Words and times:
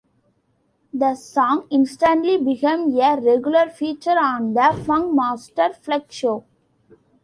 The 0.95 1.13
song 1.13 1.67
instantly 1.69 2.35
became 2.37 2.89
a 2.97 3.21
regular 3.21 3.69
feature 3.69 4.17
on 4.17 4.55
the 4.55 4.71
Funkmaster 4.83 5.75
Flex 5.75 6.15
show. 6.15 6.43